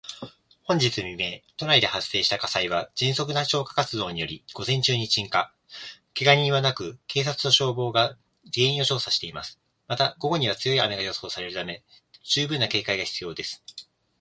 [0.63, 5.53] 本日未明、都内で発生した火災は、迅速な消火活動により午前中に鎮火。
[6.15, 8.17] けが人はなく、警察と消防が
[8.51, 9.59] 原因を調査しています。
[9.87, 11.83] また、午後には強い雨が予想されるため、
[12.23, 13.61] 十分な警戒が必要です。